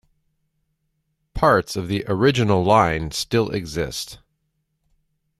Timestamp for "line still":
2.63-3.51